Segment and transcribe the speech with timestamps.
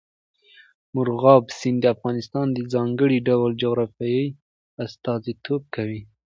[0.93, 4.23] مورغاب سیند د افغانستان د ځانګړي ډول جغرافیه
[4.85, 6.01] استازیتوب کوي.